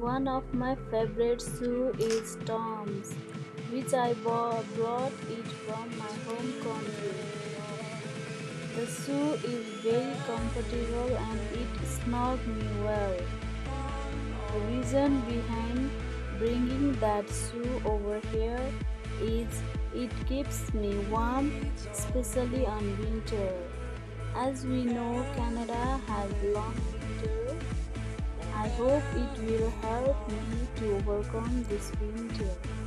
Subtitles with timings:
[0.00, 3.12] One of my favorite shoe is Tom's,
[3.70, 7.20] which I bought, brought it from my home country.
[8.76, 13.14] The shoe is very comfortable and it snug me well.
[14.54, 15.90] The reason behind
[16.38, 18.72] bringing that shoe over here
[19.20, 19.62] is
[19.94, 21.52] it keeps me warm,
[21.92, 23.52] especially on winter.
[24.34, 26.74] As we know, Canada has long
[28.80, 32.79] hope it will help me to overcome this winter.